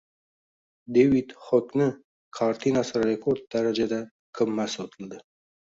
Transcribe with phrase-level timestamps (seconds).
[0.95, 1.91] Devid Xokni
[2.39, 4.05] kartinasi rekord darajada
[4.41, 5.25] qimmat sotildi